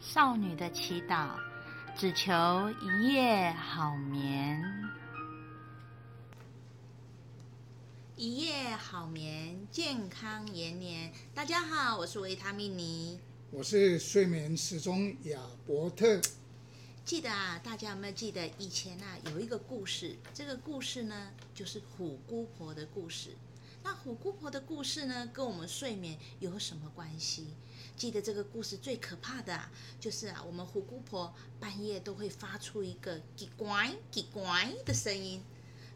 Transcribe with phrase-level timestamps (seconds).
[0.00, 1.36] 少女的祈祷，
[1.94, 2.32] 只求
[2.80, 4.58] 一夜好眠。
[8.16, 11.12] 一夜好眠，健康延年。
[11.34, 13.20] 大家好，我是维他命尼，
[13.50, 16.18] 我是睡眠时钟亚伯特。
[17.04, 20.16] 记得啊，大家有没有记得以前啊有一个故事？
[20.32, 23.36] 这个故事呢，就是虎姑婆的故事。
[23.82, 27.54] 那虎姑婆的故事呢，跟我们睡眠有什么关系？
[27.96, 33.66] 记得这个故事最可怕的啊，就是啊，我们虎姑婆半夜都会发出一个“叽呱
[34.12, 34.40] 叽呱”
[34.84, 35.42] 的声音，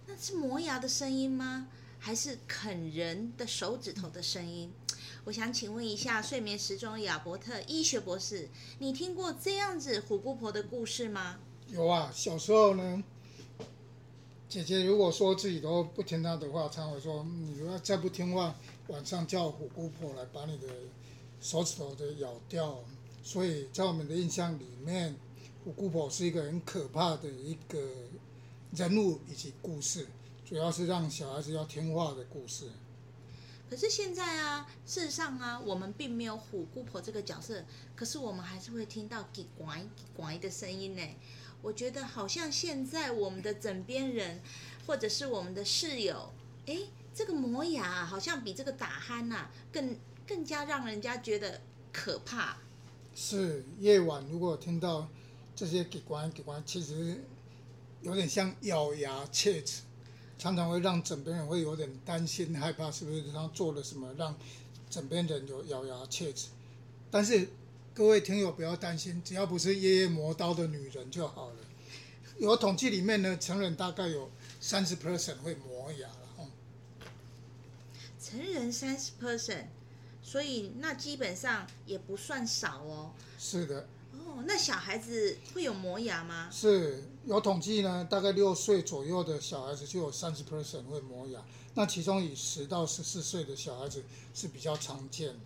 [0.07, 1.69] 那是磨牙的声音吗？
[1.99, 4.71] 还是啃人的手指头的声音？
[5.25, 11.39] 我想请问一下睡眠时钟亚伯特医学博士，你听过这样子虎姑婆的故事吗？
[11.69, 13.03] 有啊，小时候呢，
[14.55, 18.55] 姐姐如果说自己都不听她的话，常会说：“你如果再不听话，
[18.87, 20.69] 晚上叫虎姑婆来把你的。”
[21.43, 22.79] 手指头都咬掉，
[23.23, 25.15] 所以在我们的印象里面，
[25.65, 27.87] 虎姑婆是一个很可怕的一个
[28.71, 30.07] 人物以及故事，
[30.49, 32.67] 主要是让小孩子要听话的故事。
[33.69, 37.65] 可是现在啊，事实上啊，我们并没有虎姑婆这个角色，
[37.97, 39.83] 可是我们还是会听到叽呱叽
[40.17, 41.03] 呱的声音呢。
[41.65, 44.41] 我觉得好像现在我们的枕边人，
[44.87, 46.33] 或者是我们的室友，
[46.67, 46.79] 哎，
[47.13, 49.97] 这个磨牙好像比这个打鼾呐更。
[50.27, 51.61] 更加让人家觉得
[51.93, 52.57] 可怕。
[53.15, 55.07] 是夜晚如果听到
[55.55, 57.23] 这些给关给关，其实
[58.01, 59.83] 有点像咬牙切齿，
[60.39, 64.35] 常常会让枕边人会有点担心害怕，是不是他做了什么让
[64.89, 66.49] 枕边人有咬牙切齿？
[67.11, 67.47] 但是
[67.97, 71.57] 各位听友不要担心，只要不是夜夜磨刀的女人就好了。
[72.39, 74.29] 有统计里面呢，成人大概有
[74.61, 76.29] 三十 percent 会磨牙了。
[76.39, 76.49] 哦，
[78.21, 79.67] 成人三十 percent。
[80.25, 83.13] 所以那基本上也不算少哦。
[83.39, 83.87] 是的。
[84.11, 86.49] 哦，那小孩子会有磨牙吗？
[86.51, 91.41] 是有统计呢，大概六岁左右的小孩子就有三十 percent 会磨牙。
[91.75, 94.03] 那其中以十到十四岁的小孩子
[94.35, 95.31] 是比较常见。
[95.31, 95.41] 嗯，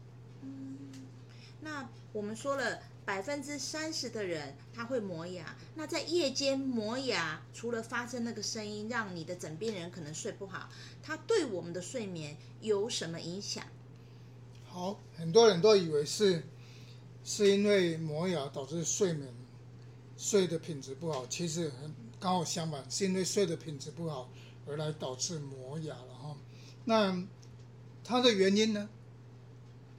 [1.60, 10.70] 那我们说了百分之三十的人他会磨牙，那在夜间磨牙，除了发生那个声音让你的枕边人可能睡不好，
[11.02, 13.64] 它对我们的睡眠有什么影响？
[14.66, 16.44] 好，很多人都以为是
[17.24, 19.34] 是因为磨牙导致睡眠
[20.16, 24.30] 睡的品质不好，其实很刚好相反，是因为睡的品质不好
[24.66, 26.36] 而来导致磨牙了哈。
[26.84, 27.26] 那
[28.04, 28.88] 它的原因呢？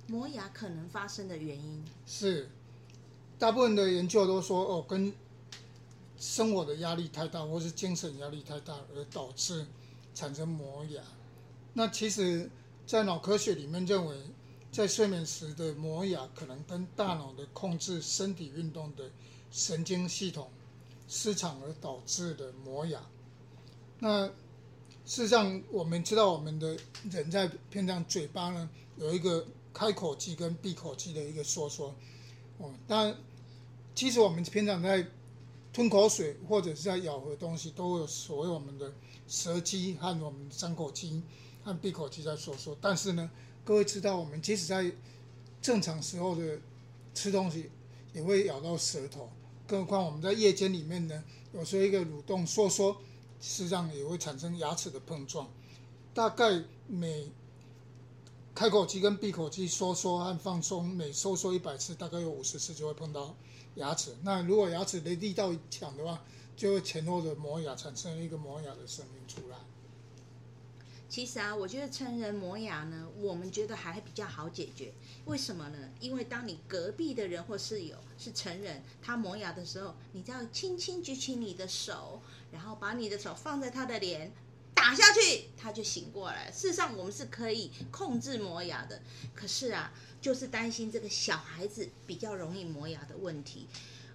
[0.10, 2.50] 磨牙可能发生的原因是
[3.38, 5.14] 大部分的研究都说哦，跟
[6.18, 9.66] 生活的压力太大或是精神压力太大而导致
[10.14, 11.02] 产生磨牙。
[11.74, 12.50] 那其实，
[12.86, 14.18] 在脑科学里面认为。
[14.72, 19.10] 在睡眠时的磨牙，可能跟大脑的控制身体运动的
[19.50, 20.48] 神经系统
[21.08, 23.02] 失常而导致的磨牙。
[23.98, 26.78] 那事实上，我们知道我们的
[27.10, 31.96] 人在平常嘴巴呢，有一个开口肌跟闭口肌的一个收缩。
[32.58, 33.16] 哦，但
[33.96, 35.08] 其实我们平常在
[35.72, 38.94] 吞口水或者是在咬合东西，都有所谓我们的
[39.28, 41.22] 舌肌和我们张口肌
[41.64, 42.78] 和闭口肌在收缩。
[42.82, 43.30] 但是呢，
[43.64, 44.92] 各位知道，我们即使在
[45.62, 46.60] 正常时候的
[47.14, 47.70] 吃东西，
[48.14, 49.30] 也会咬到舌头。
[49.68, 51.24] 更何况我们在夜间里面呢，
[51.54, 52.98] 有时候一个蠕动收缩，
[53.40, 55.48] 实际上也会产生牙齿的碰撞。
[56.14, 57.30] 大概每
[58.60, 63.34] 开口肌跟闭口肌收缩和放松，每收缩一百次，大概有五十次就会碰到
[63.76, 64.14] 牙齿。
[64.22, 66.22] 那如果牙齿的力道强的话，
[66.58, 69.56] 就会前后的磨牙，产生一个磨牙的声音出来。
[71.08, 74.94] 其实啊，我觉得成人磨牙呢，我们觉得还比较好解决。
[75.24, 75.78] 为什么呢？
[76.02, 82.22] 因为当你隔壁的人或室友是成人，他磨牙的时候，你只要轻轻举起你的手，
[82.52, 84.34] 然后把你的手放在他的脸，
[84.80, 86.50] 打下去，他就醒过来。
[86.52, 89.02] 事实上，我们是可以控制磨牙的。
[89.36, 93.68] 可是啊，就是担心这个小孩子比较容易磨牙的问题，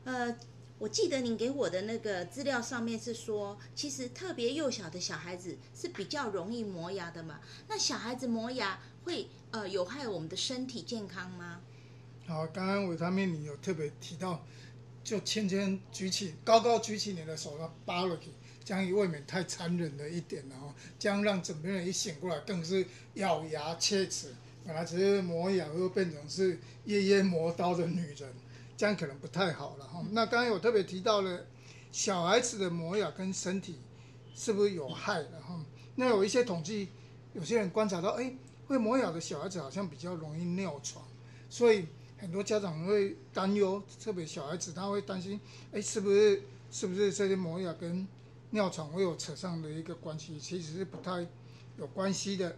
[0.04, 0.36] 呃。
[0.76, 7.38] 我记得您给我的那个资料上面是说，其实特别幼小的小孩子是比较容易磨牙的嘛。
[7.68, 11.60] 那小孩子磨牙会呃有害我们的身体健康吗？
[12.26, 14.44] 好，刚刚维他命你有特别提到，
[15.04, 18.30] 就轻轻举起，高高举起你的手，要扒了去，
[18.64, 20.74] 这样未免太残忍了一点了哦。
[20.98, 24.34] 这样让枕边人一醒过来，更是咬牙切齿，
[24.64, 28.32] 本来只是磨牙，又变成是夜夜磨刀的女人。
[28.76, 30.04] 这样可能不太好了哈。
[30.10, 31.46] 那刚刚有特别提到了
[31.92, 33.76] 小孩子的磨牙跟身体
[34.34, 35.64] 是不是有害的哈？
[35.94, 36.88] 那有一些统计，
[37.34, 38.34] 有些人观察到，哎，
[38.66, 41.06] 会磨牙的小孩子好像比较容易尿床，
[41.48, 41.86] 所以
[42.18, 45.40] 很多家长会担忧，特别小孩子他会担心，
[45.70, 48.04] 哎，是不是是不是这些磨牙跟
[48.54, 50.38] 尿床会有扯上的一个关系？
[50.38, 51.26] 其实是不太
[51.76, 52.56] 有关系的。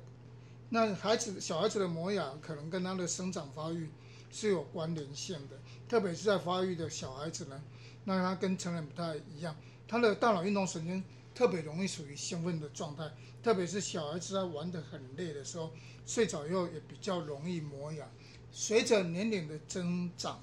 [0.69, 3.89] 那孩子小孩子的磨牙可能跟他的生长发育
[4.31, 5.59] 是有关联性的，
[5.89, 7.63] 特别是在发育的小孩子呢，
[8.05, 9.57] 那他跟成人不太一样，
[9.89, 11.03] 他的大脑运动神经
[11.35, 13.11] 特别容易处于兴奋的状态，
[13.43, 15.71] 特别是小孩子在玩得很累的时候，
[16.05, 18.07] 睡着以后也比较容易磨牙。
[18.53, 20.43] 随着年龄的增长，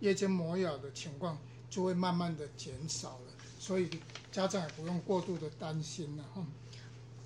[0.00, 3.90] 夜间磨牙的情况就会慢慢的减少了，所以
[4.34, 6.44] 家长也不用过度的担心了哈。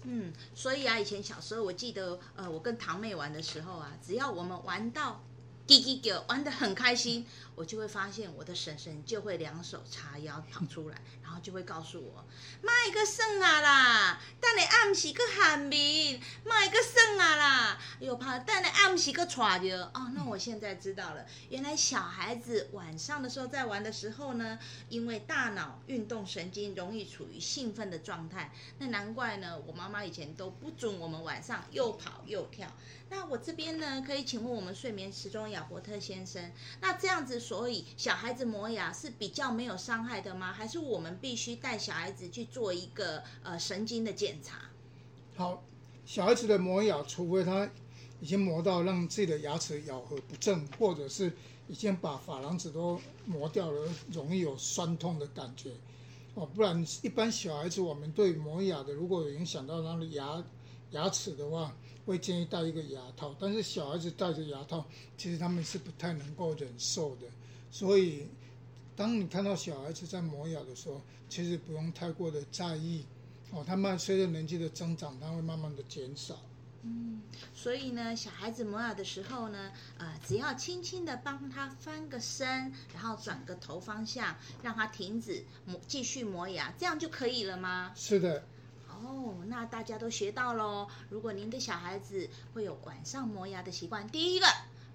[0.03, 5.23] 嗯，所以啊，以前小时候我记得，呃，我跟堂妹玩的时候啊，只要我们玩到
[5.69, 12.25] 叽叽叫，玩得很开心，我就会发现我的婶婶就会两手叉腰跑出来，然后就会告诉我，
[12.62, 19.91] 卖个肾啊啦，等你暗时个喊名，卖个肾啊啦，又怕等你暗时个喘着。
[19.93, 32.73] 哦，那我现在知道了，原来小孩子晚上的时候在玩的时候呢，因为大脑运动神经容易处于兴奋的状态，那难怪呢，我妈妈以前都不准我们晚上又跑又跳。
[33.11, 40.53] 那我这边呢，可以请问我们睡眠时钟亚伯特先生，那这样子，所以小孩子磨牙是比较没有伤害的吗？
[40.53, 44.61] 还是我们必须带小孩子去做一个呃神经的检查？
[45.37, 45.65] 好，
[46.07, 47.69] 小孩子的磨牙，除非他
[48.21, 51.33] 已经磨到让自己的牙齿咬合不正，或者是
[51.67, 55.73] 已经把珐琅质都磨掉了，容易有酸痛的感觉
[56.35, 60.45] 哦，不然一般小孩子我们对磨牙的，如果有影响到他的牙
[60.93, 61.75] 牙齿的话。
[62.09, 64.83] 会建议戴一个牙套，但是小孩子戴着牙套，
[65.19, 67.27] 其实他们是不太能够忍受的。
[67.71, 68.27] 所以，
[68.97, 73.05] 当你看到小孩子在磨牙的时候，其实不用太过的在意
[73.51, 73.63] 哦。
[73.63, 76.41] 他们随着年纪的增长，他会慢慢的减少。
[76.83, 77.21] 嗯，
[77.55, 87.93] 所以呢，小孩子磨牙的时候呢，呃，只要轻轻的帮他翻个身，然后转个头方向，让他停止磨，继续磨牙，这样就可以了吗？
[87.95, 88.45] 是的。
[89.05, 90.89] 哦，那大家都学到喽。
[91.09, 94.47] 如果您的小孩子会有晚上磨牙的习惯，第一个，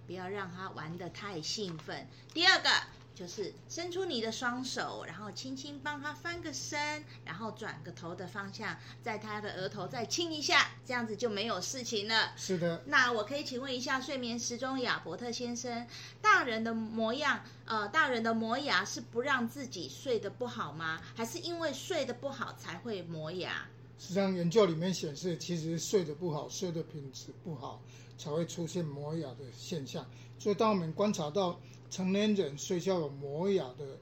[0.06, 2.70] 不要让他玩得太兴奋；第二个，
[3.16, 12.34] 就是伸出你的双手，然后轻轻帮他翻个身，然后转个头的方向，在他的额头再亲一下，这样子就没有事情了。
[12.36, 12.84] 是的。
[12.88, 15.88] 那我可以请问一下，睡眠时钟亚伯特先生，
[16.22, 21.00] 大人的模样，呃，大人的磨牙是不让自己睡得不好吗？
[21.16, 23.68] 还是因为睡得不好才会磨牙？
[24.06, 27.82] 实际上，研究里面显示，其实睡得不好、睡的品质不好，
[28.18, 30.06] 才会出现磨牙的现象。
[30.38, 31.58] 所以，当我们观察到
[31.90, 33.98] 成年人睡觉有磨牙的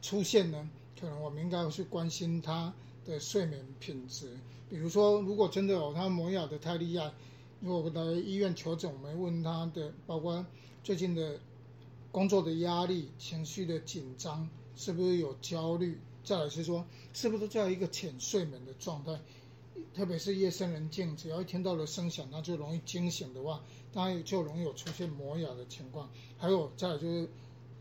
[0.00, 2.72] 出现呢，可能我们应该去关心他
[3.04, 4.30] 的睡眠品质。
[4.70, 7.12] 比如说，如果真的有他磨牙的太厉害，
[7.60, 10.42] 如果来医院求诊，我们问他的，包括
[10.82, 11.38] 最近的
[12.10, 16.00] 工作的压力、情绪的紧张，是不是有焦虑？
[16.24, 19.20] 再来是说，是不是在一个浅睡眠的状态？
[19.92, 23.62] 特别是夜深人静，只要一听到了声响，那就容易惊醒的话，
[23.92, 26.08] 当然就容易有出现磨牙的情况。
[26.38, 27.28] 还有再来就是，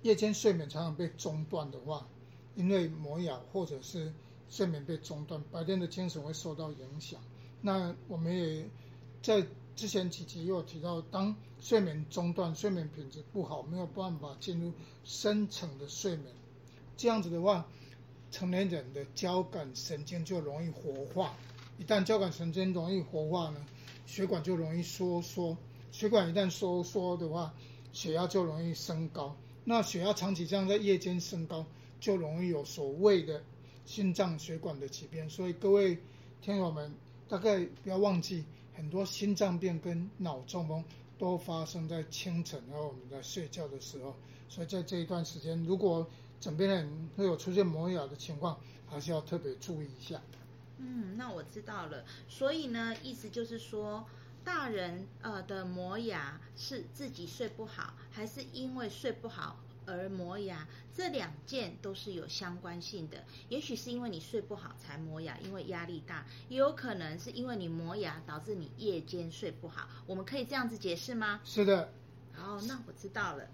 [0.02, 2.08] 夜间睡眠常常被中断的话，
[2.56, 4.12] 因为磨牙或者是
[4.50, 7.22] 睡眠被中断，白天的精神会受到影响。
[7.62, 8.70] 那我们也
[9.22, 14.74] 在之前几集也有提到，当睡眠中断，睡眠品质不好，没有办法进入
[15.06, 16.34] 深层的睡眠，
[16.98, 17.68] 这样子的话。
[18.34, 21.38] 成年人的交感神经就容易活化，
[21.78, 23.64] 一旦交感神经容易活化呢，
[24.08, 25.56] 血管就容易收缩，
[25.92, 27.54] 血管一旦收缩的话，
[27.92, 29.36] 血压就容易升高。
[29.66, 31.68] 那血压长期这样在夜间升高，
[32.00, 33.44] 就容易有所谓的
[33.86, 35.30] 心脏血管的疾病。
[35.30, 36.00] 所以各位
[36.42, 36.92] 听友们，
[37.30, 40.84] 大概不要忘记，很多心脏病跟脑中风
[41.20, 44.16] 都发生在清晨，然后我们在睡觉的时候。
[44.50, 46.08] 所以在这一段时间，如果
[46.44, 48.60] 枕边人会有出现磨牙的情况，
[48.90, 50.20] 还是要特别注意一下。
[50.78, 52.04] 嗯，那我知道了。
[52.28, 54.06] 所以呢，意思就是说，
[54.44, 60.68] 大人呃的磨牙是自己睡不好，还是因为睡不好而磨牙？
[60.94, 63.24] 这两件都是有相关性的。
[63.48, 69.88] 也许是因为你睡不好才磨牙，因为压力大；也有可能是因为你磨牙导致你夜间睡不好。
[70.06, 71.40] 我们可以这样子解释吗？
[71.46, 71.94] 是的。
[72.34, 73.48] 好，那我知道了。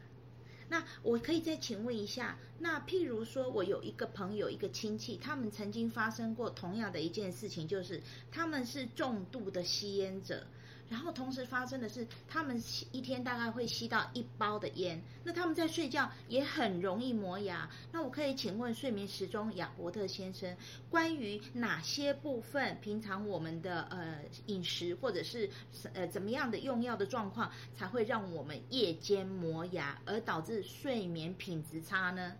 [0.69, 10.45] 那我可以再请问一下，那譬如说我有一个朋友、一个亲戚，他们曾经发生过同样的一件事情，就是他们是重度的吸烟者，
[10.89, 12.59] 然后同时发生的是，他们
[12.91, 14.99] 一天大概会吸到一包的烟。
[15.23, 17.69] 那他们在睡觉也很容易磨牙。
[17.91, 20.57] 那我可以请问睡眠时钟亚伯特先生，
[20.89, 25.47] 关于哪些部分，平常我们的呃饮食或者是
[25.93, 32.33] 呃怎么样的用药的状况，才会让我们夜间磨牙，而导致睡眠品质差呢？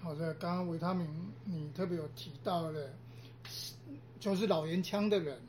[0.00, 1.08] 好的，刚刚维他命
[1.44, 2.90] 你特别有提到了，
[4.18, 5.40] 就是老烟枪的人，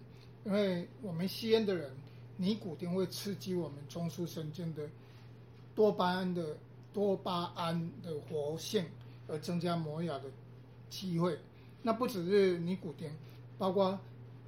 [0.46, 1.91] 因为我们吸烟的人。
[2.38, 4.88] 尼古丁会刺激我们中枢神经的
[5.75, 6.56] 多巴胺的
[6.94, 8.86] 多巴胺的活性，
[9.27, 10.25] 而增加磨牙的
[10.89, 11.38] 机会。
[11.82, 13.12] 那不只是尼古丁，
[13.58, 14.00] 包括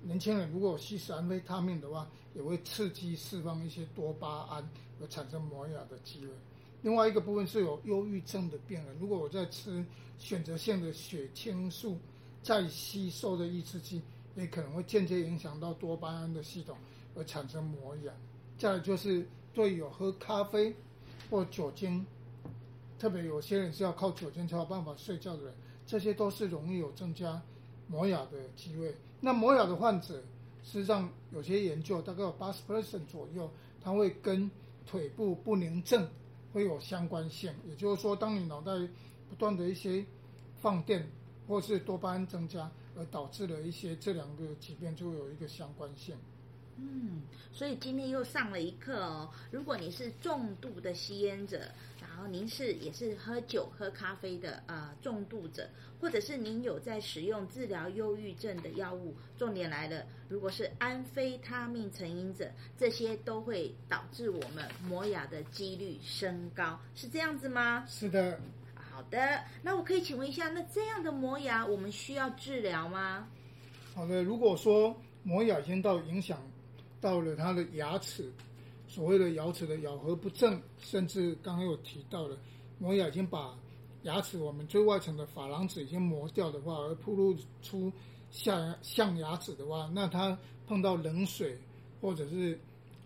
[0.03, 4.69] 年轻人如果吸食安非他命的话，也会刺激释放一些多巴胺，
[5.01, 6.31] 而产生磨牙的机会。
[6.81, 9.83] 另外一个部分是有忧郁症的病人，如果我在吃
[10.17, 11.97] 选择性的血清素
[12.41, 14.01] 再吸收的抑制剂，
[14.35, 16.77] 也可能会间接影响到多巴胺的系统。
[17.15, 18.13] 而产生磨牙，
[18.57, 20.73] 再来就是对有喝咖啡
[21.29, 22.05] 或酒精，
[22.97, 25.53] 特别有些人是要靠酒精才有办法睡觉的人，
[25.85, 27.41] 这些都是容易有增加
[27.87, 28.95] 磨牙的机会。
[29.19, 30.21] 那磨牙的患者，
[30.63, 33.49] 实际上有些研究大概有八十 percent 左右，
[33.81, 34.49] 它会跟
[34.85, 36.07] 腿部不宁症
[36.53, 37.53] 会有相关性。
[37.67, 38.71] 也就是说，当你脑袋
[39.29, 40.05] 不断的一些
[40.61, 41.07] 放电
[41.47, 46.15] 或是多巴胺增加，而导致了一些这两个疾病就会有一个相关性。
[46.81, 47.21] 嗯，
[47.51, 49.29] 所以今天又上了一课哦。
[49.51, 51.59] 如果你是重度的吸烟者，
[52.01, 55.69] 然后您是也是喝酒、喝咖啡的呃重度者，
[55.99, 67.85] 或者是您有在使用治疗忧郁症的药物，重点来了，如果是安非他命成瘾者，这些都会导致我们磨牙的几率升高，是这样子吗？
[67.87, 68.39] 是的。
[68.73, 73.27] 好的，那我可以请问一下，那这样的磨牙我们需要治疗吗？
[73.93, 76.37] 好的，如果说磨牙已经到影响。
[77.01, 78.29] 到了他的牙齿，
[78.87, 82.37] 所谓的牙齿的咬合不正，甚至刚刚有提到了
[82.77, 83.57] 磨牙已经把
[84.03, 87.91] 牙齿我们最外层的珐琅质已经磨掉的话，而暴露出
[88.31, 90.37] 下象牙齿的话，那他
[90.67, 91.57] 碰到冷水
[92.01, 92.59] 或者是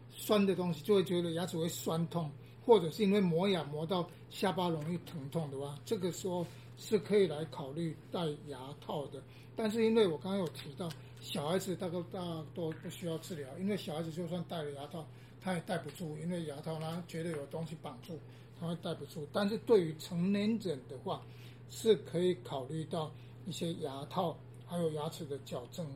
[0.10, 2.32] 酸的东西，就会觉得牙齿会酸痛，
[2.66, 6.46] 或者是因为磨牙磨到下巴容易疼痛的话，这个时候
[6.78, 9.22] 是可以来考虑戴牙套的。
[9.56, 10.90] 但是因为我刚刚有提到。
[11.24, 12.20] 小孩子大概大
[12.54, 15.08] 多不需要治疗，因为小孩子就算戴了牙套，
[15.40, 18.20] 他也戴不住，因为牙套他觉得有东西绑住，
[18.60, 19.26] 他会戴不住。
[19.32, 21.26] 但是对于成年人的话，
[21.70, 23.10] 是可以考虑到
[23.46, 25.88] 一些牙套，还有牙齿的矫正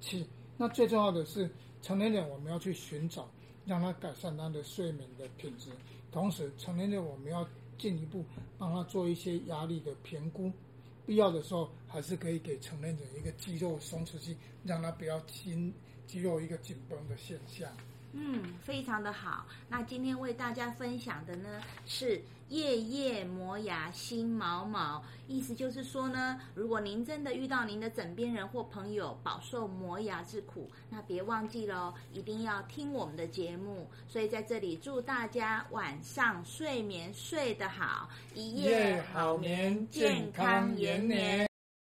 [0.00, 0.26] 器。
[0.56, 1.50] 那最重要的是，
[1.82, 3.28] 成年人我们要去寻找，
[3.66, 5.68] 让他改善他的睡眠的品质。
[6.10, 8.24] 同时，成年人我们要进一步
[8.56, 10.50] 帮他做一些压力的评估。
[11.06, 15.72] 必要的时候，还是可以给成年人一个肌肉松弛剂，让他不要筋
[16.06, 17.70] 肌肉一个紧绷的现象。
[18.16, 19.44] 嗯，非常的好。
[19.68, 33.90] 那今天为大家分享的呢，是夜夜磨牙心毛毛，意思就是说呢，如果您真的遇到您的枕边人或朋友饱受磨牙之苦，那别忘记了，一定要听我们的节目。
[34.06, 41.48] 所以在这里祝大家晚上睡眠睡得好，一夜好眠，健康延年。